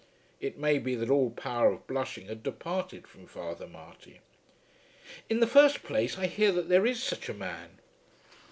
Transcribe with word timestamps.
It 0.39 0.57
may 0.57 0.79
be 0.79 0.95
that 0.95 1.11
all 1.11 1.29
power 1.29 1.71
of 1.71 1.85
blushing 1.85 2.25
had 2.25 2.41
departed 2.41 3.05
from 3.05 3.27
Father 3.27 3.67
Marty. 3.67 4.19
"In 5.29 5.41
the 5.41 5.45
first 5.45 5.83
place 5.83 6.17
I 6.17 6.25
hear 6.25 6.51
that 6.53 6.69
there 6.69 6.87
is 6.87 7.03
such 7.03 7.29
a 7.29 7.35
man." 7.35 7.77